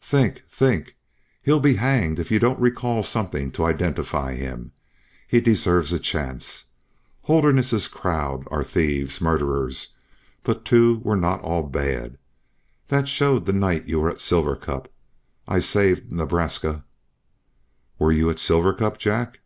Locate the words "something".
3.02-3.50